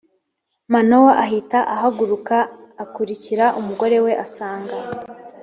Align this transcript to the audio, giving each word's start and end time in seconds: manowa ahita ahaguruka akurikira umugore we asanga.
manowa 0.73 1.11
ahita 1.25 1.59
ahaguruka 1.75 2.37
akurikira 2.83 3.45
umugore 3.59 3.97
we 4.05 4.11
asanga. 4.25 4.77